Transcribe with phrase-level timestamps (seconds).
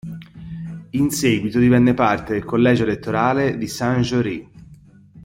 [0.93, 4.49] In seguito divenne parte del collegio elettorale di Saint-Jeoire.